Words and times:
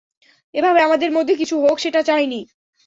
এভাবে 0.53 0.79
আমাদের 0.81 1.09
মধ্যে 1.11 1.33
কিছু 1.35 1.55
হোক 1.63 1.77
সেটা 1.79 2.01
চাইনি! 2.03 2.39